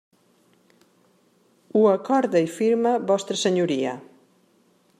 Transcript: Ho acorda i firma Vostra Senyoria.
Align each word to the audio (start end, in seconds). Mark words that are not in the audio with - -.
Ho 1.75 1.83
acorda 1.91 2.41
i 2.45 2.49
firma 2.55 2.95
Vostra 3.11 3.39
Senyoria. 3.43 3.93